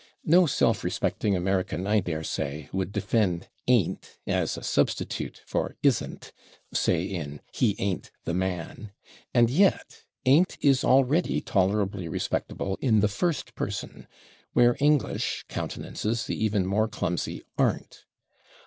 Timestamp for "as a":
4.25-4.63